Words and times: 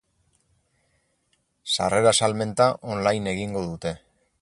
Sarrera 1.75 2.17
salmenta 2.23 2.71
on-line 2.95 3.33
egingo 3.37 3.67
dute. 3.73 3.97